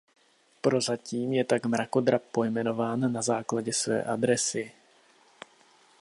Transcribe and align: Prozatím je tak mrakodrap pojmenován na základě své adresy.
Prozatím 0.61 1.33
je 1.33 1.43
tak 1.43 1.65
mrakodrap 1.65 2.21
pojmenován 2.31 3.11
na 3.13 3.21
základě 3.21 3.73
své 3.73 4.03
adresy. 4.03 4.71